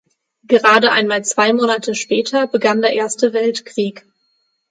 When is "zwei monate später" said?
1.23-2.47